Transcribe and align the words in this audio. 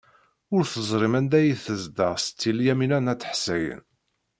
Ur 0.55 0.63
teẓrim 0.71 1.13
anda 1.19 1.35
ay 1.39 1.51
tezdeɣ 1.65 2.13
Setti 2.19 2.51
Lyamina 2.57 2.99
n 2.99 3.11
At 3.13 3.27
Ḥsayen. 3.31 3.83